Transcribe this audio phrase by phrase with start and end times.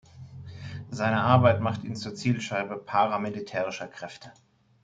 [0.89, 4.33] Seine Arbeit machte ihn zur Zielscheibe paramilitärischer Kräfte.